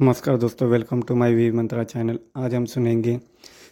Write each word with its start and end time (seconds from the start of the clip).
नमस्कार 0.00 0.36
दोस्तों 0.36 0.68
welcome 0.68 1.02
to 1.02 1.14
my 1.14 1.34
V 1.34 1.50
Mantra 1.50 1.84
channel 1.84 2.18
आज 2.36 2.54
हम 2.54 2.64
सुनेंगे 2.64 3.20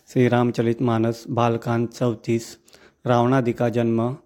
श्री 0.09 0.29
रामचरित 0.29 0.83
मानस 0.83 1.25
बालकांड 1.31 1.89
चौतीस 1.89 2.59
रावणादि 3.07 3.53
का 3.53 3.69
जन्म 3.69 4.17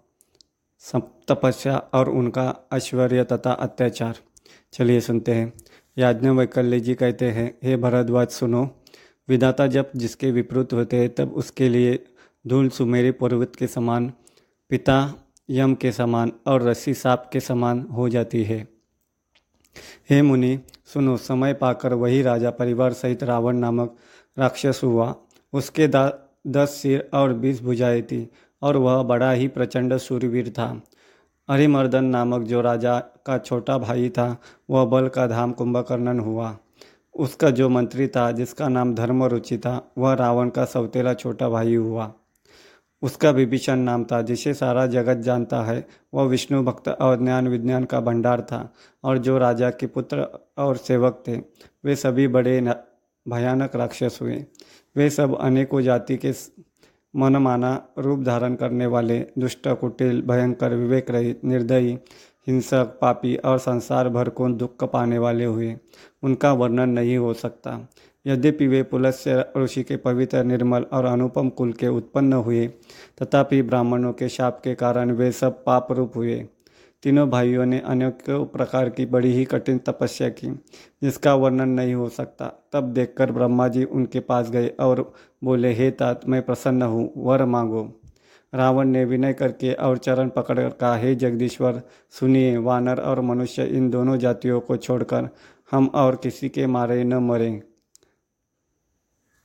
तपस्या 1.29 1.77
और 1.77 2.09
उनका 2.09 2.67
ऐश्वर्य 2.73 3.23
तथा 3.23 3.51
अत्याचार। 3.51 4.15
चलिए 4.73 5.01
सुनते 5.01 5.33
हैं। 5.33 5.53
याज्ञ 5.97 6.29
वैकल्य 6.29 6.79
जी 6.79 6.95
कहते 6.95 7.31
हैं, 7.31 7.57
हे 7.63 7.77
भरद्वाज, 7.77 8.27
सुनो। 8.27 8.83
विधाता 9.29 9.67
जब 9.67 9.91
जिसके 9.95 10.31
विपरीत 10.31 10.73
होते 10.73 10.97
हैं, 10.97 11.15
तब 11.15 11.33
उसके 11.33 11.69
लिए 11.69 12.05
धूल 12.47 12.69
सुमेरी 12.69 13.11
पर्वत 13.11 13.55
के 13.55 13.67
समान, 13.67 14.13
पिता 14.69 15.13
यम 15.49 15.75
के 15.75 15.91
समान 15.91 16.31
और 16.47 16.61
रस्सी 16.61 16.93
सांप 16.93 17.29
के 17.33 17.39
समान 17.39 17.81
हो 17.81 18.09
जाती 18.09 18.43
है। 18.43 18.76
हे 20.09 20.21
मुनि, 20.21 20.59
सुनो, 20.85 21.17
समय 21.17 21.53
पाकर 21.53 21.93
वही 21.93 22.21
राजा 22.21 22.49
परिवार 22.49 22.93
सहित 22.93 23.23
रावण 23.23 23.57
नामक 23.57 23.95
राक्षस 24.39 24.81
हुआ। 24.83 25.15
उसके 25.53 25.87
दा, 25.87 26.13
दस 26.47 26.69
सिर 26.69 27.09
और 27.13 27.33
बीस 27.33 27.61
भुजाएँ 27.63 28.01
थी 28.01 28.29
और 28.61 28.77
वह 28.77 29.03
बड़ा 29.03 29.31
ही 29.31 29.47
प्रचंड 29.47 29.97
सूर्यवीर 29.97 30.49
था। 30.49 30.81
हरिमर्दन 31.51 32.05
नामक 32.05 32.43
जो 32.43 32.61
राजा 32.61 32.99
का 32.99 33.37
छोटा 33.37 33.77
भाई 33.77 34.09
था, 34.09 34.37
वह 34.69 34.85
बल 34.85 35.07
का 35.07 35.27
धाम 35.27 35.51
कुंभकर्णन 35.51 36.19
हुआ। 36.19 36.57
उसका 37.15 37.49
जो 37.49 37.69
मंत्री 37.69 38.07
था, 38.07 38.31
जिसका 38.31 38.67
नाम 38.67 38.95
धर्मरुचि 38.95 39.57
था, 39.57 39.91
वह 39.97 40.13
रावण 40.13 40.49
का 40.49 40.65
सौतेला 40.65 41.13
छोटा 41.13 41.49
भाई 41.49 41.75
हुआ। 41.75 42.13
उसका 43.01 43.29
विभीषण 43.29 43.79
नाम 43.79 44.03
था, 44.03 44.21
जिसे 44.21 44.53
सारा 44.53 44.87
जगत 44.87 45.17
जानता 45.17 45.61
है। 45.61 45.87
वह 46.13 46.23
विष्णु 46.23 46.63
भक्त 46.63 46.87
और 46.87 47.23
ज्ञान 47.23 47.47
विज्ञान 47.47 47.83
का 47.83 47.99
भंडार 47.99 48.41
था 48.41 48.73
और 49.03 49.17
जो 49.17 49.37
राजा 49.37 49.69
के 49.69 49.87
पुत्र 49.87 50.47
और 50.57 50.77
सेवक 50.77 51.23
थे, 51.27 51.37
वे 51.85 51.95
सभी 51.95 52.27
बड़े 52.27 52.73
भयानक 53.27 53.75
राक्षस 53.75 54.19
हुए। 54.21 54.45
वे 54.95 55.09
सब 55.09 55.37
अनेकों 55.37 55.81
जाति 55.81 56.17
के 56.17 56.31
मनमाना 57.15 57.87
रूप 57.97 58.19
धारण 58.19 58.55
करने 58.55 58.85
वाले, 58.85 59.19
दुष्ट, 59.19 59.67
कुटिल, 59.67 60.21
भयंकर 60.21 60.73
विवेक 60.73 61.09
रहित 61.11 61.45
निर्दयी, 61.45 61.99
हिंसक, 62.47 62.97
पापी 63.01 63.35
और 63.35 63.57
संसार 63.57 64.09
भर 64.09 64.29
को 64.29 64.49
दुख 64.49 64.83
पाने 64.83 65.17
वाले 65.17 65.45
हुए। 65.45 65.77
उनका 66.23 66.53
वर्णन 66.53 66.89
नहीं 66.89 67.17
हो 67.17 67.33
सकता। 67.33 67.89
यद्यपि 68.27 68.67
वे 68.67 68.83
पुलस्य 68.83 69.45
ऋषि 69.57 69.83
के 69.83 69.97
पवित्र, 69.97 70.43
निर्मल 70.43 70.85
और 70.93 71.05
अनुपम 71.05 71.49
कुल 71.49 71.73
के 71.73 71.87
उत्पन्न 71.87 72.33
हुए, 72.33 72.67
तथापि 73.21 73.61
ब्राह्मणों 73.61 74.13
के 74.13 74.29
शाप 74.29 74.61
के 74.63 74.75
कारण 74.75 75.11
वे 75.11 75.31
सब 75.31 75.63
पाप 75.63 75.91
रूप 75.91 76.15
हुए। 76.15 76.45
तीनों 77.03 77.29
भाइयों 77.29 77.65
ने 77.65 77.79
अनेकों 77.79 78.45
प्रकार 78.45 78.89
की 78.89 79.05
बड़ी 79.05 79.31
ही 79.33 79.45
कठिन 79.45 79.77
तपस्या 79.77 80.29
की, 80.29 80.47
जिसका 81.03 81.35
वर्णन 81.35 81.69
नहीं 81.69 81.93
हो 81.93 82.09
सकता। 82.09 82.67
तब 82.73 82.83
देखकर 82.83 83.31
ब्रह्मा 83.31 83.67
जी 83.67 83.83
उनके 83.83 84.19
पास 84.19 84.49
गए 84.49 84.67
और 84.67 85.13
बोले, 85.43 85.73
हे 85.73 85.91
तात, 85.91 86.21
मैं 86.27 86.41
प्रसन्न 86.41 86.81
हूँ, 86.81 87.11
वर 87.17 87.45
मांगो 87.45 88.01
रावण 88.53 88.87
ने 88.87 89.05
विनय 89.05 89.33
करके 89.33 89.73
और 89.73 89.97
चरण 89.97 90.29
पकड़कर 90.29 90.69
कहा 90.69 90.95
हे 90.95 91.15
जगदीश्वर, 91.15 91.81
सुनिए, 92.09 92.57
वानर 92.57 92.99
और 92.99 93.21
मनुष्य 93.21 93.63
इन 93.63 93.89
दोनों 93.89 94.17
जातियों 94.17 94.59
को 94.59 94.77
छोड़कर 94.77 95.29
हम 95.71 95.87
और 95.87 96.15
किसी 96.15 96.49
के 96.49 96.67
मारे 96.67 97.03
न 97.03 97.13
मरें। 97.13 97.61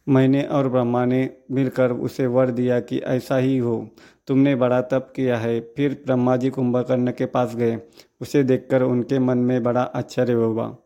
मैंने 0.07 0.43
और 0.43 0.69
ब्रह्मा 0.69 1.05
ने 1.05 1.31
मिलकर 1.51 1.93
उसे 1.93 2.27
वर 2.27 2.51
दिया 2.51 2.81
कि 2.81 2.99
ऐसा 2.99 3.37
ही 3.37 3.59
हो। 3.59 3.89
तुमने 4.27 4.55
बड़ा 4.55 4.81
तप 4.81 5.13
किया 5.17 5.37
है, 5.37 5.61
फिर 5.61 6.03
ब्रह्मा 6.07 6.37
जी 6.37 6.51
कुंभकर्ण 6.51 7.11
के 7.11 7.27
पास 7.27 7.55
गए। 7.57 7.79
उसे 8.21 8.43
देखकर 8.43 8.83
उनके 8.83 9.19
मन 9.19 9.39
में 9.39 9.63
बड़ा 9.63 9.83
आश्चर्य 9.83 10.33
हुआ। 10.33 10.77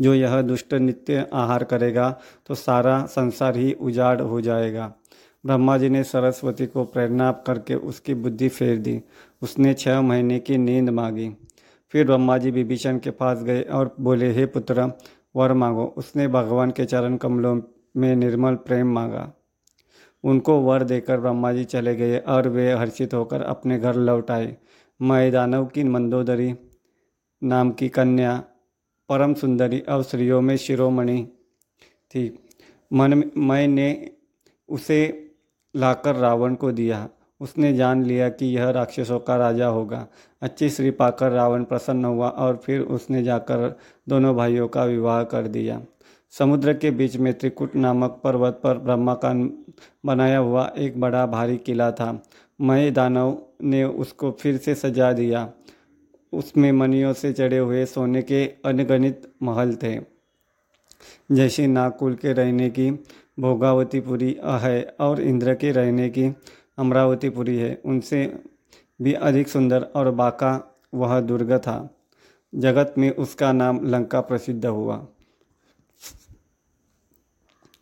जो 0.00 0.14
यह 0.14 0.40
दुष्ट 0.42 0.74
नित्य 0.74 1.26
आहार 1.32 1.64
करेगा 1.64 2.10
तो 2.46 2.54
सारा 2.54 3.04
संसार 3.06 3.56
ही 3.56 3.72
उजाड़ 3.72 4.20
हो 4.20 4.40
जाएगा। 4.40 4.92
ब्रह्मा 5.46 5.76
जी 5.78 5.88
ने 5.88 6.02
सरस्वती 6.04 6.66
को 6.66 6.84
प्रेरणा 6.84 7.30
करके 7.46 7.74
उसकी 7.74 8.14
बुद्धि 8.14 8.48
फेर 8.48 8.78
दी। 8.78 9.00
उसने 9.42 9.74
छह 9.74 10.00
महीने 10.00 10.38
की 10.38 10.58
नींद 10.58 10.90
मांगी। 10.90 11.30
फिर 11.92 12.06
ब्रह्मा 12.06 12.38
जी 12.38 12.50
विभीषण 12.50 12.98
के 12.98 13.10
पास 13.10 13.42
गए 13.42 13.62
और 13.62 13.94
बोले, 14.00 14.32
हे 14.32 14.46
पुत्र, 14.46 14.90
वर 15.36 15.52
मांगो। 15.52 15.94
उसने 15.96 16.28
भगवान 16.28 16.70
के 16.70 16.84
चरण 16.84 17.16
कमलों 17.16 17.60
में 17.96 18.16
निर्मल 18.16 18.54
प्रेम 18.54 18.86
मांगा। 18.86 19.32
उनको 20.24 20.60
वर 20.60 20.82
देकर 20.84 21.20
ब्रह्मा 21.20 21.52
जी 21.52 21.64
चले 21.64 21.96
गए 21.96 22.18
और 22.18 22.48
वे 22.48 22.72
हर्षित 22.72 23.14
होकर 23.14 23.42
अपने 23.42 23.78
घर 23.78 23.94
लौट 23.94 24.30
आए। 24.30 24.56
मैं 25.02 25.32
दानव 25.32 25.66
की 25.66 25.84
मंदोदरी 25.84 26.54
नाम 27.42 27.70
की 27.70 27.88
कन्या, 27.88 28.44
परम 29.08 29.34
सुंदरी 29.34 29.80
और 29.80 30.02
स्त्रियों 30.02 30.40
में 30.40 30.56
शिरोमणि 30.56 31.28
थी। 32.10 32.44
मन 32.92 33.30
मैंने 33.36 34.10
उसे 34.68 35.30
लाकर 35.76 36.14
रावण 36.14 36.54
को 36.54 36.72
दिया। 36.72 37.08
उसने 37.40 37.74
जान 37.74 38.02
लिया 38.02 38.28
कि 38.28 38.46
यह 38.46 38.70
राक्षसों 38.70 39.18
का 39.18 39.36
राजा 39.36 39.66
होगा। 39.66 40.06
अच्छी 40.42 40.70
श्री 40.70 40.90
पाकर 40.90 41.30
रावण 41.30 41.64
प्रसन्न 41.64 42.04
हुआ 42.04 42.28
और 42.28 42.56
फिर 42.56 42.80
उसने 42.80 43.22
जाकर 43.22 43.78
दोनों 44.08 44.36
भाइयों 44.36 44.68
का 44.68 44.84
विवाह 44.84 45.24
कर 45.24 45.46
दिया। 45.46 45.82
समुद्र 46.38 46.74
के 46.74 46.90
बीच 46.90 47.16
में 47.16 47.34
त्रिकुट 47.34 47.76
नामक 47.76 48.20
पर्वत 48.24 48.60
पर 48.64 48.78
ब्रह्मा 48.78 49.14
का 49.14 49.32
बनाया 50.06 50.38
हुआ 50.38 50.72
एक 50.78 51.00
बड़ा 51.00 51.26
भारी 51.26 51.56
किला 51.56 51.90
था। 51.90 52.22
मय 52.60 52.90
दानव 52.90 53.42
ने 53.62 53.84
उसको 53.84 54.30
फिर 54.30 54.56
से 54.56 54.74
सजा 54.74 55.12
दिया। 55.12 55.52
उसमें 56.32 56.72
मनियों 56.72 57.12
से 57.12 57.32
चढ़े 57.32 57.58
हुए 57.58 57.86
सोने 57.86 58.22
के 58.22 58.44
अनगणित 58.46 59.32
महल 59.42 59.74
थे। 59.74 60.00
जैसे 61.32 61.66
नागकुल 61.66 62.14
के 62.14 62.32
रहने 62.32 62.70
की, 62.70 62.90
भोगावतीपुरी 63.40 64.40
है 64.44 64.96
और 65.00 65.20
इंद्र 65.20 65.54
के 65.54 65.70
रहने 65.70 66.08
की 66.08 66.34
अमरावतीपुरी 66.78 67.56
है। 67.56 67.80
उनसे 67.84 68.44
भी 69.02 69.12
अधिक 69.12 69.48
सुंदर 69.48 69.82
और 69.82 70.10
बाका 70.10 70.76
वह 70.94 71.20
दुर्ग 71.20 71.58
था। 71.58 71.96
जगत 72.54 72.94
में 72.98 73.10
उसका 73.10 73.52
नाम 73.52 73.80
लंका 73.84 74.20
प्रसिद्ध 74.20 74.66
हुआ। 74.66 75.06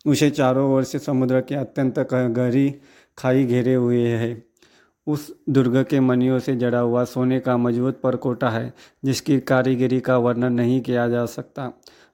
उसे 0.05 0.29
चारों 0.29 0.71
ओर 0.73 0.83
से 0.83 0.99
समुद्र 0.99 1.41
के 1.41 1.55
अत्यंत 1.55 1.99
गहरी 1.99 2.69
खाई 3.17 3.45
घेरे 3.45 3.73
हुए 3.73 4.07
है। 4.07 4.43
उस 5.07 5.31
दुर्ग 5.49 5.83
के 5.83 5.99
मनियों 5.99 6.39
से 6.39 6.55
जड़ा 6.55 6.79
हुआ 6.79 7.03
सोने 7.03 7.39
का 7.39 7.57
मज़बूत 7.57 7.99
परकोटा 8.01 8.49
है, 8.49 8.73
जिसकी 9.05 9.39
कारीगरी 9.39 9.99
का 9.99 10.17
वर्णन 10.17 10.53
नहीं 10.53 10.81
किया 10.81 11.07
जा 11.09 11.25
सकता। 11.25 11.71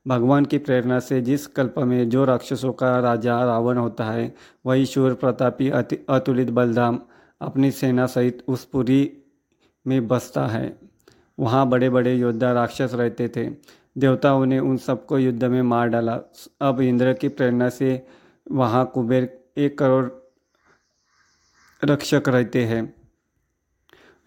भगवान 0.08 0.46
की 0.46 0.58
प्रेरणा 0.58 1.00
से 1.00 1.22
जिस 1.22 1.48
कल्प 1.48 1.76
में 1.80 2.10
जो 2.10 2.26
राक्षसों 2.26 2.72
का 2.74 3.00
राजा 3.00 3.44
रावण 3.46 3.78
होता 3.78 4.06
है, 4.06 4.34
वही 4.66 4.86
शूर 4.86 5.14
प्रतापी 5.14 5.70
अतुलित 5.70 6.50
बलधाम 6.50 7.00
अपनी 7.42 7.72
सेना 7.72 8.06
सहित 8.06 8.44
उस 8.48 8.66
पुरी 8.66 9.12
में 9.88 10.08
बसता 10.08 10.46
है। 10.48 10.78
वहाँ 11.40 11.68
बड़े 11.70 11.90
बड़े 11.90 12.16
योद्धा 12.16 12.52
राक्षस 12.52 12.92
रहते 12.94 13.28
थे। 13.28 13.50
देवताओं 14.00 14.46
ने 14.46 14.60
उन 14.60 14.78
सबको 14.78 15.20
युद्ध 15.20 15.44
में 15.44 15.62
मार 15.62 15.88
डाला। 15.88 16.20
अब 16.62 16.82
इंद्र 16.82 17.14
की 17.14 17.28
प्रेरणा 17.28 17.70
से 17.70 18.08
वहाँ 18.52 18.86
कुबेर 18.94 19.40
एक 19.58 19.78
करोड़ 19.78 20.06
रक्षक 21.84 22.24
रहते 22.28 22.64
हैं। 22.66 22.94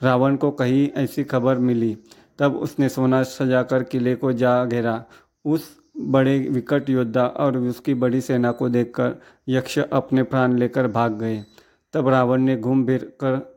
रावण 0.03 0.37
को 0.37 0.51
कहीं 0.51 0.89
ऐसी 0.97 1.25
खबर 1.25 1.59
मिली, 1.59 1.97
तब 2.39 2.57
उसने 2.57 2.89
सोना 2.89 3.23
सजाकर 3.23 3.83
किले 3.83 4.15
को 4.15 4.33
जा 4.33 4.65
घेरा। 4.65 5.05
उस 5.45 5.79
बड़े 6.01 6.39
विकट 6.39 6.91
योद्धा 6.91 7.27
और 7.27 7.57
उसकी 7.57 7.95
बड़ी 7.95 8.21
सेना 8.21 8.53
को 8.53 8.69
देखकर 8.69 9.15
यक्ष 9.49 9.79
अपने 9.79 10.23
प्राण 10.23 10.53
लेकर 10.53 10.89
भाग 10.89 11.13
गए। 11.13 11.45
तब 11.93 12.09
रावण 12.09 12.41
ने 12.41 12.57
घूम 12.57 12.87
फिर 12.87 13.05
कर 13.21 13.52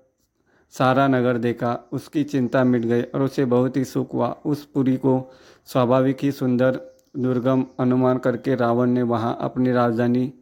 सारा 0.74 1.08
नगर 1.08 1.38
देखा, 1.38 1.90
उसकी 1.92 2.24
चिंता 2.24 2.64
मिट 2.64 2.86
गई 2.86 3.02
और 3.02 3.22
उसे 3.22 3.46
बहुत 3.46 3.78
ही 3.78 3.86
सुख 3.86 4.14
हुआ। 4.14 4.36
उस 4.46 4.66
पुरी 4.66 4.96
को 4.98 5.32
स्वाभाविक 5.66 6.18
ही 6.22 6.32
सुंदर 6.32 6.80
दुर्गम 7.18 7.66
अनुमान 7.80 8.18
करके 8.18 8.56
रावण 8.56 8.90
ने 8.90 9.02
वहाँ 9.02 9.38
अपनी 9.42 9.72
राजधानी 9.72 10.34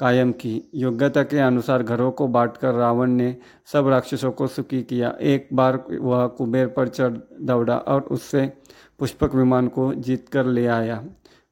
कायम 0.00 0.32
की। 0.32 0.70
योग्यता 0.74 1.22
के 1.22 1.38
अनुसार 1.38 1.82
घरों 1.82 2.10
को 2.10 2.28
बांटकर 2.28 2.74
रावण 2.74 3.10
ने 3.10 3.36
सब 3.72 3.88
राक्षसों 3.88 4.30
को 4.32 4.46
सुखी 4.46 4.82
किया। 4.82 5.14
एक 5.20 5.48
बार 5.52 5.84
वह 5.90 6.26
कुबेर 6.26 6.66
पर 6.66 6.88
चढ़ 6.88 7.16
दौड़ा 7.40 7.76
और 7.76 8.00
उससे 8.00 8.52
पुष्पक 8.98 9.34
विमान 9.34 9.68
को 9.68 9.94
जीत 9.94 10.28
कर 10.28 10.46
ले 10.46 10.66
आया। 10.66 11.04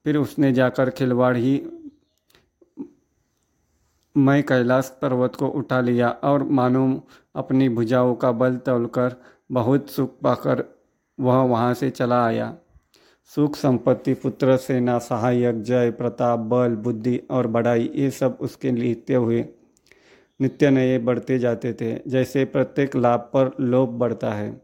फिर 0.04 0.16
उसने 0.16 0.52
जाकर 0.52 0.90
खिलवाड़ 0.90 1.36
ही 1.36 1.56
मैं 4.16 4.42
कैलाश 4.42 4.98
पर्वत 5.02 5.34
को 5.34 5.48
उठा 5.48 5.80
लिया 5.80 6.08
और 6.08 6.42
मानो 6.42 7.06
अपनी 7.36 7.68
भुजाओं 7.68 8.14
का 8.14 8.32
बल 8.32 8.56
तोलकर 8.56 9.16
बहुत 9.52 9.90
सुख 9.90 10.20
पाकर 10.20 10.64
वह 11.20 11.42
वहाँ 11.42 11.74
से 11.74 11.90
चला 11.90 12.26
आया। 12.26 12.54
सुख 13.34 13.56
संपत्ति, 13.56 14.14
पुत्र, 14.14 14.56
सेना, 14.56 14.98
सहायक, 14.98 15.62
जय, 15.62 15.90
प्रताप, 15.90 16.38
बल, 16.38 16.74
बुद्धि 16.74 17.16
और 17.30 17.46
बड़ाई, 17.46 17.92
ये 17.94 18.10
सब 18.10 18.38
उसके 18.40 18.70
नित्य 18.70 19.14
हुए। 19.14 19.46
नित्य 20.40 20.70
नए 20.70 20.98
बढ़ते 20.98 21.38
जाते 21.38 21.72
थे, 21.72 22.10
जैसे 22.10 22.44
प्रत्येक 22.44 22.96
लाभ 22.96 23.20
पर 23.20 23.50
लोभ 23.60 23.88
बढ़ता 23.88 24.30
है। 24.30 24.62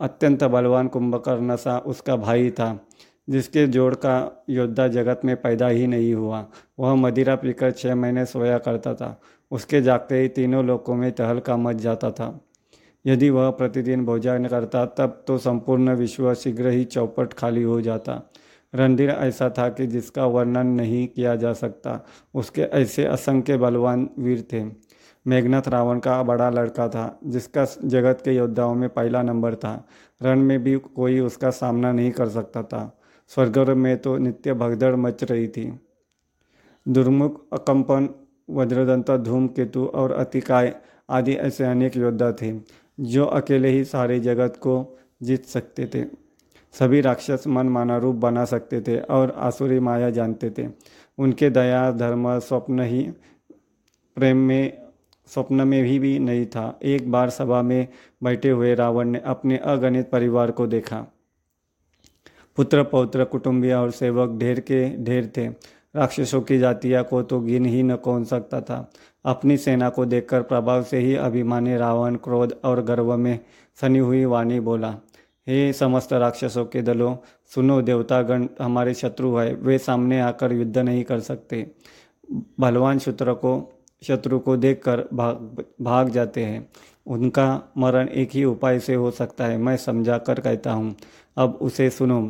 अत्यंत 0.00 0.44
बलवान 0.44 0.88
कुंभकर्ण 0.88 1.56
सा 1.56 1.78
उसका 1.78 2.16
भाई 2.16 2.50
था। 2.50 2.86
जिसके 3.28 3.66
जोड़ 3.66 3.94
का 3.94 4.44
योद्धा 4.50 4.88
जगत 4.88 5.20
में 5.24 5.42
पैदा 5.42 5.68
ही 5.68 5.86
नहीं 5.86 6.14
हुआ। 6.14 6.46
वह 6.78 6.94
मदिरा 6.94 7.34
पीकर 7.34 7.70
छः 7.70 7.94
महीने 7.94 8.26
सोया 8.26 8.58
करता 8.58 8.94
था। 8.94 9.20
उसके 9.50 9.80
जागते 9.80 10.20
ही 10.20 10.28
तीनों 10.28 10.64
लोकों 10.64 10.94
में 10.94 11.12
तहलका 11.12 11.56
मच 11.56 11.76
जाता 11.76 12.10
था। 12.10 12.40
यदि 13.06 13.30
वह 13.30 13.50
प्रतिदिन 13.50 14.04
भोजन 14.04 14.46
करता, 14.46 14.86
तब 14.86 15.24
तो 15.26 15.38
संपूर्ण 15.38 15.94
विश्व 15.94 16.34
शीघ्र 16.34 16.68
ही 16.68 16.84
चौपट 16.84 17.32
खाली 17.32 17.62
हो 17.62 17.80
जाता। 17.80 18.30
रणधीर 18.74 19.10
ऐसा 19.10 19.50
था 19.50 19.68
कि 19.68 19.86
जिसका 19.86 20.26
वर्णन 20.26 20.66
नहीं 20.66 21.08
किया 21.08 21.36
जा 21.36 21.52
सकता। 21.52 22.06
उसके 22.34 22.62
ऐसे 22.62 23.04
असंख्य 23.04 23.56
बलवान 23.56 24.10
वीर 24.18 24.44
थे। 24.52 24.64
मेघनाथ 25.26 25.68
रावण 25.68 25.98
का 25.98 26.22
बड़ा 26.22 26.50
लड़का 26.50 26.88
था, 26.88 27.18
जिसका 27.24 27.66
जगत 27.84 28.22
के 28.24 28.32
योद्धाओं 28.32 28.74
में 28.74 28.88
पहला 28.88 29.22
नंबर 29.22 29.54
था। 29.54 29.86
रण 30.22 30.40
में 30.40 30.62
भी 30.62 30.78
कोई 30.78 31.20
उसका 31.20 31.50
सामना 31.50 31.92
नहीं 31.92 32.10
कर 32.10 32.28
सकता 32.28 32.62
था। 32.62 32.99
स्वर्ग 33.30 33.58
में 33.70 33.96
तो 33.98 34.16
नित्य 34.18 34.54
भगदड़ 34.54 34.94
मच 34.96 35.24
रही 35.24 35.48
थी। 35.48 35.72
दुर्मुख 36.86 37.40
अकंपन 37.52 38.08
वज्रदंत 38.50 39.10
धूमकेतु 39.10 39.84
और 39.84 40.12
अतिकाय 40.12 40.74
आदि 41.10 41.32
ऐसे 41.32 41.64
अनेक 41.64 41.96
योद्धा 41.96 42.30
थे 42.32 42.52
जो 42.98 43.24
अकेले 43.24 43.68
ही 43.68 43.84
सारे 43.84 44.18
जगत 44.20 44.56
को 44.56 44.98
जीत 45.22 45.44
सकते 45.44 45.86
थे। 45.86 46.04
सभी 46.74 47.00
राक्षस 47.00 47.44
मन 47.46 47.68
माना 47.68 47.96
रूप 47.96 48.16
बना 48.16 48.44
सकते 48.44 48.80
थे 48.80 48.98
और 49.00 49.30
आसुरी 49.38 49.78
माया 49.80 50.10
जानते 50.10 50.50
थे। 50.50 50.66
उनके 51.18 51.50
दया 51.50 51.90
धर्म 51.92 52.38
स्वप्न 52.38 52.80
ही 52.80 53.02
प्रेम 54.16 54.36
में 54.36 54.82
स्वप्न 55.26 55.68
में 55.68 55.82
भी, 55.82 55.98
भी 55.98 56.18
नहीं 56.18 56.46
था। 56.46 56.78
एक 56.82 57.10
बार 57.12 57.30
सभा 57.30 57.62
में 57.62 57.88
बैठे 58.22 58.50
हुए 58.50 58.74
रावण 58.74 59.08
ने 59.08 59.22
अपने 59.24 59.56
अगणित 59.56 60.10
परिवार 60.10 60.50
को 60.50 60.66
देखा। 60.66 61.06
पुत्र, 62.56 62.82
पौत्र, 62.82 63.24
कुटुंबिया 63.24 63.80
और 63.82 63.90
सेवक 63.90 64.38
ढेर 64.38 64.60
के 64.60 64.96
ढेर 65.04 65.32
थे। 65.36 65.46
राक्षसों 65.96 66.40
की 66.40 66.58
जातिया 66.58 67.02
को 67.02 67.22
तो 67.22 67.40
गिन 67.40 67.66
ही 67.66 67.82
न 67.82 67.96
कौन 67.96 68.24
सकता 68.24 68.60
था। 68.60 68.90
अपनी 69.24 69.56
सेना 69.56 69.88
को 69.88 70.04
देखकर 70.06 70.42
प्रभाव 70.42 70.82
से 70.82 70.98
ही 70.98 71.14
अभिमानी 71.14 71.76
रावण 71.76 72.16
क्रोध 72.16 72.60
और 72.64 72.82
गर्व 72.82 73.16
में 73.16 73.38
सनी 73.80 73.98
हुई 73.98 74.24
वाणी 74.24 74.60
बोला, 74.60 74.94
हे 75.48 75.72
समस्त 75.72 76.12
राक्षसों 76.12 76.64
के 76.64 76.82
दलों, 76.82 77.16
सुनो 77.54 77.80
देवतागण, 77.82 78.46
हमारे 78.60 78.94
शत्रु 78.94 79.34
है, 79.36 79.54
वे 79.54 79.78
सामने 79.78 80.20
आकर 80.20 80.52
युद्ध 80.52 80.78
नहीं 80.78 81.04
कर 81.04 81.20
सकते। 81.20 81.70
बलवान 82.60 82.98
शत्रु 82.98 83.34
को 83.34 83.72
शत्रु 84.02 84.38
को 84.38 84.56
देखकर 84.56 85.04
भाग 85.14 85.64
भाग 85.80 86.08
जाते 86.08 86.44
हैं। 86.44 86.68
उनका 87.10 87.72
मरण 87.78 88.08
एक 88.08 88.30
ही 88.30 88.44
उपाय 88.44 88.78
से 88.80 88.94
हो 88.94 89.10
सकता 89.10 89.44
है। 89.44 89.56
मैं 89.58 89.76
समझा 89.76 90.18
कर 90.18 90.40
कहता 90.40 90.72
हूँ, 90.72 90.94
अब 91.36 91.58
उसे 91.62 91.90
सुनो। 91.90 92.20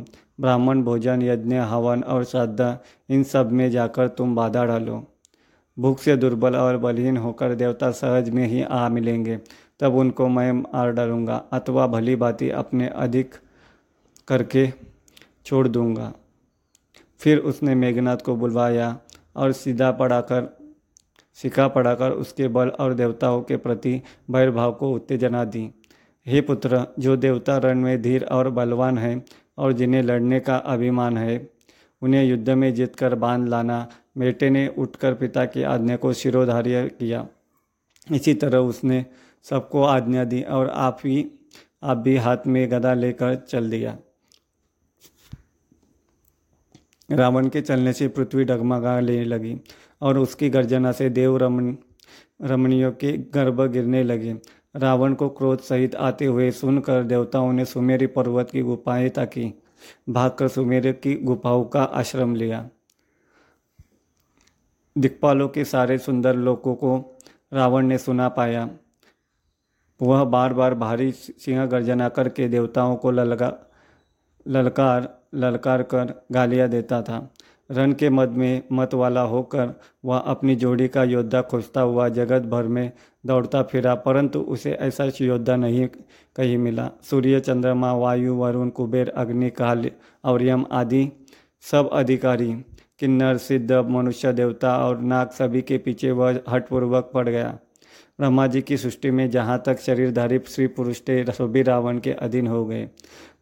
ब्राह्मण 0.41 0.81
भोजन, 0.81 1.21
यज्ञ, 1.21 1.55
हवन 1.55 2.03
और 2.03 2.23
श्रद्धा, 2.23 2.77
इन 3.09 3.23
सब 3.23 3.51
में 3.51 3.69
जाकर 3.71 4.07
तुम 4.07 4.35
बाधा 4.35 4.65
डालो। 4.65 5.03
भूख 5.77 5.99
से 5.99 6.15
दुर्बल 6.15 6.55
और 6.55 6.77
बलहीन 6.77 7.17
होकर 7.17 7.53
देवता 7.55 7.91
सहज 7.91 8.29
में 8.29 8.45
ही 8.47 8.61
आ 8.61 8.87
मिलेंगे। 8.89 9.37
तब 9.79 9.95
उनको 9.95 10.27
मैं 10.27 10.51
मार 10.51 10.91
डालूँगा 10.91 11.35
अथवा 11.53 11.87
भली 11.87 12.15
भांति 12.15 12.49
अपने 12.49 12.87
अधिक 12.87 13.35
करके 14.27 14.67
छोड़ 15.45 15.67
दूँगा। 15.67 16.11
फिर 17.21 17.37
उसने 17.37 17.75
मेघनाथ 17.75 18.17
को 18.17 18.35
बुलवाया 18.35 18.97
और 19.35 19.51
सीधा 19.51 19.91
पढ़ाकर 19.91 20.49
सिखा 21.33 21.67
पढ़ाकर 21.67 22.11
उसके 22.11 22.47
बल 22.47 22.69
और 22.69 22.93
देवताओं 22.93 23.41
के 23.41 23.57
प्रति 23.57 24.01
भैरभाव 24.31 24.71
को 24.73 24.91
उत्तेजना 24.91 25.43
दी। 25.43 25.71
हे 26.27 26.41
पुत्र, 26.41 26.87
जो 26.99 27.17
देवता 27.17 27.57
रण 27.57 27.79
में 27.79 28.01
धीर 28.01 28.23
और 28.23 28.49
बलवान 28.49 28.97
है 28.97 29.25
और 29.57 29.73
जिन्हें 29.73 30.03
लड़ने 30.03 30.39
का 30.39 30.55
अभिमान 30.55 31.17
है, 31.17 31.49
उन्हें 32.01 32.23
युद्ध 32.23 32.49
में 32.49 32.73
जीतकर 32.73 33.15
बाँध 33.15 33.47
लाना 33.47 33.89
बेटे 34.17 34.49
ने 34.49 34.67
उठकर 34.67 35.13
पिता 35.13 35.45
की 35.45 35.63
आज्ञा 35.63 35.95
को 35.95 36.13
शिरोधार्य 36.13 36.87
किया। 36.99 37.27
इसी 38.11 38.33
तरह 38.33 38.57
उसने 38.57 39.05
सबको 39.43 39.83
आज्ञा 39.83 40.23
दी 40.23 40.41
और 40.41 40.69
आप 40.69 40.97
ही, 41.05 41.31
आप 41.83 41.97
भी 41.97 42.17
हाथ 42.17 42.37
में 42.47 42.71
गदा 42.71 42.93
लेकर 42.93 43.35
चल 43.35 43.69
दिया। 43.69 43.97
रावण 47.11 47.49
के 47.49 47.61
चलने 47.61 47.93
से 47.93 48.07
पृथ्वी 48.07 48.43
डगमगा 48.43 48.99
लेने 48.99 49.25
लगी। 49.25 49.57
और 50.01 50.17
उसकी 50.17 50.49
गर्जना 50.49 50.91
से 50.91 51.09
देव 51.09 51.37
रमन 51.37 51.77
रमणियों 52.41 52.91
के 52.91 53.17
गर्भ 53.17 53.61
गिरने 53.61 54.03
लगे। 54.03 54.35
रावण 54.75 55.13
को 55.13 55.29
क्रोध 55.29 55.59
सहित 55.59 55.95
आते 55.95 56.25
हुए 56.25 56.51
सुनकर 56.51 57.03
देवताओं 57.03 57.53
ने 57.53 57.65
सुमेरी 57.65 58.07
पर्वत 58.07 58.49
की 58.51 58.61
गुफाएँ 58.61 59.09
ताकी, 59.09 59.53
भागकर 60.09 60.47
सुमेर 60.47 60.91
की 60.91 61.15
गुफाओं 61.15 61.65
का 61.65 61.83
आश्रम 61.83 62.35
लिया। 62.35 62.69
दिक्पालों 64.97 65.49
के 65.49 65.65
सारे 65.65 65.97
सुंदर 65.97 66.35
लोगों 66.35 66.75
को 66.75 67.17
रावण 67.53 67.85
ने 67.85 67.97
सुना 67.97 68.29
पाया। 68.29 68.69
वह 70.01 70.23
बार 70.23 70.53
बार 70.53 70.73
भारी 70.73 71.11
सिंह 71.11 71.65
गर्जना 71.65 72.09
करके 72.09 72.47
देवताओं 72.47 72.95
को 72.95 73.11
ललका 73.11 73.71
ललकार 74.47 75.21
ललकार 75.35 75.83
कर 75.83 76.25
गालियाँ 76.31 76.69
देता 76.69 77.01
था। 77.01 77.33
रण 77.71 77.93
के 77.93 78.09
मद 78.09 78.29
में 78.29 78.61
मत 78.71 78.93
वाला 78.93 79.21
होकर 79.21 79.73
वह 80.05 80.17
अपनी 80.17 80.55
जोड़ी 80.55 80.87
का 80.87 81.03
योद्धा 81.03 81.41
खोजता 81.41 81.81
हुआ 81.81 82.07
जगत 82.09 82.41
भर 82.41 82.63
में 82.63 82.91
दौड़ता 83.25 83.61
फिरा, 83.63 83.95
परंतु 83.95 84.39
उसे 84.39 84.71
ऐसा 84.71 85.09
योद्धा 85.21 85.55
नहीं 85.55 85.87
कहीं 86.35 86.57
मिला। 86.57 86.89
सूर्य, 87.03 87.39
चंद्रमा, 87.39 87.93
वायु, 87.93 88.35
वरुण, 88.35 88.69
कुबेर, 88.69 89.09
अग्नि, 89.09 89.49
काल 89.49 89.89
और 90.23 90.43
यम 90.43 90.65
आदि 90.71 91.09
सब 91.63 91.89
अधिकारी, 91.93 92.53
किन्नर, 92.99 93.37
सिद्ध, 93.37 93.71
मनुष्य, 93.71 94.33
देवता 94.33 94.77
और 94.77 94.99
नाग 95.01 95.29
सभी 95.29 95.61
के 95.61 95.77
पीछे 95.77 96.11
वह 96.11 96.39
हठपूर्वक 96.49 97.11
पड़ 97.13 97.27
गया। 97.29 97.57
ब्रह्मा 98.19 98.47
जी 98.47 98.61
की 98.61 98.77
सृष्टि 98.77 99.11
में 99.11 99.29
जहाँ 99.29 99.61
तक 99.65 99.79
शरीरधारी 99.79 100.39
श्री 100.47 100.67
पुरुष 100.67 101.01
थे, 101.01 101.23
सभी 101.23 101.61
रावण 101.61 101.99
के 101.99 102.11
अधीन 102.11 102.47
हो 102.47 102.65
गए। 102.65 102.89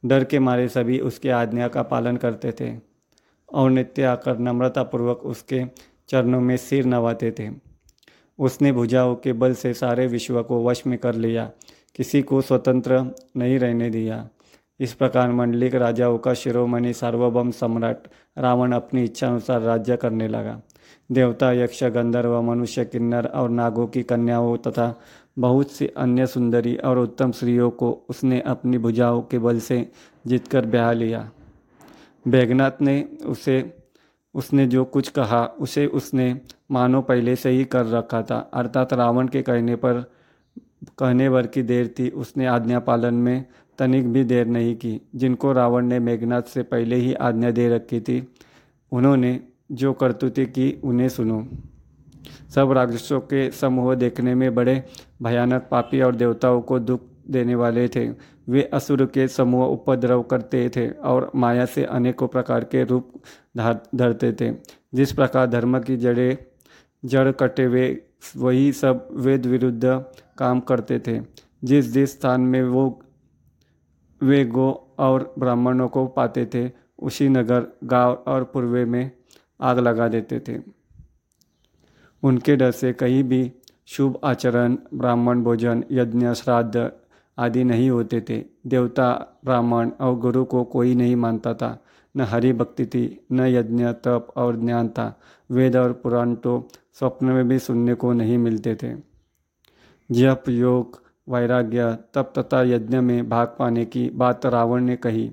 डर 0.06 0.24
के 0.24 0.40
मारे 0.40 0.68
सभी 0.68 1.00
उसके 1.00 1.30
आज्ञा 1.30 1.68
का 1.68 1.84
पालन 1.84 2.18
करते 2.18 2.52
थे। 2.52 2.89
और 3.54 3.70
नित्य 3.70 4.04
आकर 4.04 4.38
नम्रतापूर्वक 4.38 5.26
उसके 5.26 5.64
चरणों 6.10 6.42
में 6.42 6.56
सिर 6.58 6.86
नवाते 6.86 7.32
थे। 7.32 7.50
उसने 8.40 8.72
भुजाओं 8.72 9.16
के 9.16 9.34
बल 9.34 9.54
से 9.54 9.74
सारे 9.74 10.08
विश्व 10.08 10.42
को 10.44 10.64
वश 10.66 10.84
में 10.88 10.98
कर 11.00 11.16
लिया, 11.16 11.50
किसी 11.96 12.22
को 12.22 12.42
स्वतंत्र 12.42 13.00
नहीं 13.38 13.60
रहने 13.60 13.90
दिया। 13.90 14.28
इस 14.80 14.94
प्रकार 14.94 15.32
मंडलिक 15.32 15.76
राजाओं 15.76 16.18
का 16.18 16.34
शिरोमणि 16.34 16.94
सार्वभौम 16.94 17.52
सम्राट 17.52 18.08
रावण 18.38 18.72
अपनी 18.72 19.04
इच्छा 19.04 19.28
अनुसार 19.28 19.62
राज्य 19.62 19.98
करने 19.98 20.28
लगा। 20.28 20.62
देवता, 21.12 21.52
यक्ष, 21.52 21.84
गंधर्व, 21.84 22.42
मनुष्य, 22.42 22.86
किन्नर 22.86 23.26
और 23.26 23.50
नागों 23.50 23.88
की 23.88 24.04
कन्याओं 24.04 24.58
तथा 24.58 24.94
बहुत 25.40 25.72
सी 25.72 25.88
अन्य 25.88 26.28
सुंदरी 26.28 26.76
और 26.76 26.98
उत्तम 26.98 27.32
स्त्रियों 27.32 27.70
को 27.72 27.92
उसने 28.10 28.40
अपनी 28.42 28.78
भुजाओं 28.78 29.22
के 29.22 29.40
बल 29.40 29.60
से 29.60 29.92
जीतकर 30.28 30.66
ब्याह 30.66 30.92
लिया। 30.92 31.30
बैगनाथ 32.28 32.72
ने 32.82 33.10
उसे, 33.26 33.78
उसने 34.34 34.68
जो 34.68 34.86
कुछ 34.86 35.10
कहा, 35.10 35.46
उसे 35.46 35.86
उसने 35.86 36.42
मानो 36.72 37.02
पहले 37.02 37.36
से 37.36 37.50
ही 37.50 37.66
कर 37.66 37.86
रखा 37.86 38.22
था। 38.22 38.52
अर्थात 38.54 38.94
रावण 38.94 39.28
के 39.28 39.42
कहने 39.42 39.76
पर, 39.76 40.12
कहने 40.98 41.30
भर 41.30 41.48
की 41.48 41.64
देर 41.64 41.96
थी। 42.00 42.10
उसने 42.10 42.46
आज्ञा 42.46 42.80
पालन 42.80 43.14
में 43.14 43.46
तनिक 43.78 44.14
भी 44.14 44.24
देर 44.24 44.48
नहीं 44.48 44.76
की। 44.76 45.02
जिनको 45.16 45.52
रावण 45.52 45.86
ने 45.86 46.00
मेघनाथ 46.00 46.42
से 46.42 46.64
पहले 46.64 46.96
ही 46.96 47.14
आज्ञा 47.14 47.52
दे 47.52 47.70
रखी 47.70 48.00
थी, 48.00 48.36
उन्होंने 48.92 49.40
जो 49.72 49.94
करतुती 49.94 50.46
की, 50.46 50.82
उन्हें 50.84 51.10
सुनो। 51.10 51.48
सब 52.56 52.72
राक्षसों 52.72 53.20
के 53.20 53.52
समूह 53.52 53.96
देखने 53.96 54.36
में 54.36 54.56
बड़े 54.56 54.84
भयानक 55.22 55.68
पापी 55.72 56.02
और 56.02 56.16
देवताओं 56.16 56.62
को 56.62 56.80
दुख 56.80 57.02
देने 57.30 57.56
वाले 57.56 57.88
थे। 57.88 58.10
वे 58.50 58.64
असुर 58.64 59.06
के 59.06 59.28
समूह 59.28 59.66
उपद्रव 59.66 60.24
करते 60.24 60.70
थे 60.70 60.90
और 60.90 61.32
माया 61.36 61.66
से 61.66 61.84
अनेकों 61.84 62.28
प्रकार 62.28 62.64
के 62.64 62.84
रूप 62.84 63.14
धरते 63.96 64.34
थे। 64.34 64.56
जिस 64.94 65.12
प्रकार 65.12 65.48
धर्म 65.48 65.80
की 65.80 65.98
जड़ें, 65.98 66.38
जड़ 67.06 67.32
कटे 67.32 67.64
हुए, 67.64 67.98
वही 68.38 68.74
सब 68.74 69.08
वेद 69.12 69.46
विरुद्ध 69.46 70.06
काम 70.38 70.60
करते 70.60 71.00
थे। 71.00 71.22
जिस 71.64 71.92
जिस 71.94 72.20
स्थान 72.20 72.42
में 72.42 72.64
वो, 72.64 73.04
वे 74.22 74.46
गो 74.46 74.96
और 75.00 75.34
ब्राह्मणों 75.40 75.88
को 75.88 76.08
पाते 76.08 76.46
थे, 76.46 76.72
उसी 77.00 77.30
नगर, 77.30 77.68
गाँव 77.84 78.24
और 78.28 78.44
पूर्वे 78.44 78.86
में 78.86 79.12
आग 79.62 79.80
लगा 79.80 80.08
देते 80.08 80.40
थे। 80.40 80.60
उनके 82.24 82.56
डर 82.56 82.72
से 82.72 82.94
कहीं 82.94 83.24
भी 83.24 83.52
शुभ 83.86 84.20
आचरण, 84.24 84.78
ब्राह्मण 84.94 85.44
भोजन, 85.44 85.84
यज्ञ, 85.92 86.34
श्राद्ध 86.34 86.92
आदि 87.40 87.64
नहीं 87.64 87.90
होते 87.90 88.22
थे। 88.30 88.44
देवता, 88.68 89.40
ब्राह्मण 89.46 89.90
और 90.02 90.16
गुरु 90.16 90.46
को 90.46 90.64
कोई 90.64 90.96
नहीं 90.96 91.16
मानता 91.16 91.54
था। 91.54 91.84
न 92.18 92.22
हरि 92.22 92.54
भक्ति 92.54 92.86
थी, 92.86 93.26
न 93.32 93.40
यज्ञ, 93.40 93.86
तप 93.86 94.28
और 94.36 94.58
ज्ञान 94.58 94.90
था। 94.90 95.20
वेद 95.52 95.76
और 95.76 95.94
पुराण 95.94 96.36
तो 96.36 96.68
स्वप्न 96.94 97.26
में 97.26 97.48
भी 97.48 97.60
सुनने 97.60 97.94
को 97.94 98.14
नहीं 98.14 98.38
मिलते 98.38 98.76
थे। 98.76 98.96
जप, 100.12 100.44
योग, 100.50 101.04
वैराग्य, 101.30 101.98
तप 102.14 102.34
तथा 102.38 102.62
यज्ञ 102.62 103.00
में 103.00 103.30
भाग 103.30 103.56
पाने 103.60 103.86
की 103.86 104.10
बात 104.10 104.46
रावण 104.46 104.84
ने 104.84 104.96
कही। 104.96 105.32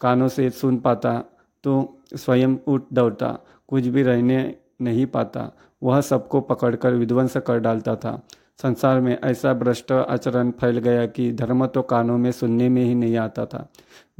कानों 0.00 0.28
से 0.28 0.50
सुन 0.50 0.76
पाता 0.76 1.24
तो 1.64 1.98
स्वयं 2.16 2.56
उठ 2.66 2.84
दौड़ता। 2.92 3.38
कुछ 3.68 3.86
भी 3.86 4.02
रहने 4.02 4.56
नहीं 4.82 5.06
पाता। 5.06 5.52
वह 5.82 6.00
सबको 6.00 6.40
पकड़कर 6.40 6.94
विध्वंस 6.94 7.36
कर 7.36 7.58
डालता 7.58 7.96
था। 7.96 8.22
संसार 8.62 9.00
में 9.00 9.18
ऐसा 9.24 9.54
भ्रष्ट 9.54 9.92
आचरण 9.92 10.50
फैल 10.50 10.78
गया 10.78 11.06
कि 11.06 11.32
धर्म 11.32 11.66
तो 11.66 11.82
कानों 11.82 12.18
में 12.18 12.32
सुनने 12.32 12.68
में 12.68 12.84
ही 12.84 12.94
नहीं 12.94 13.16
आता 13.16 13.46
था। 13.46 13.70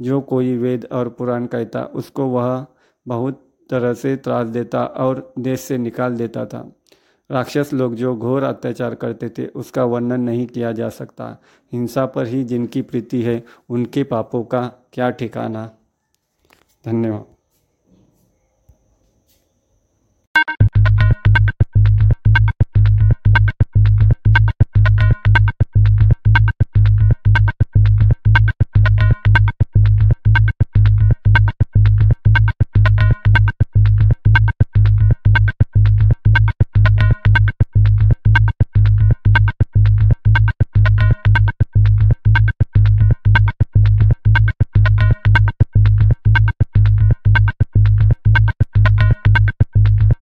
जो 0.01 0.21
कोई 0.21 0.57
वेद 0.57 0.87
और 0.91 1.09
पुराण 1.09 1.45
कहता, 1.45 1.83
उसको 1.83 2.25
वह 2.25 2.65
बहुत 3.07 3.49
तरह 3.69 3.93
से 3.93 4.15
त्रास 4.15 4.47
देता 4.47 4.85
और 4.85 5.33
देश 5.39 5.59
से 5.59 5.77
निकाल 5.77 6.15
देता 6.15 6.45
था। 6.45 6.71
राक्षस 7.31 7.73
लोग 7.73 7.95
जो 7.95 8.15
घोर 8.15 8.43
अत्याचार 8.43 8.95
करते 8.95 9.29
थे, 9.29 9.47
उसका 9.47 9.83
वर्णन 9.83 10.21
नहीं 10.21 10.47
किया 10.47 10.71
जा 10.71 10.89
सकता। 10.89 11.37
हिंसा 11.73 12.05
पर 12.05 12.27
ही 12.27 12.43
जिनकी 12.43 12.81
प्रीति 12.81 13.21
है, 13.21 13.43
उनके 13.69 14.03
पापों 14.03 14.43
का 14.43 14.71
क्या 14.93 15.09
ठिकाना? 15.09 15.71
धन्यवाद। 16.85 17.38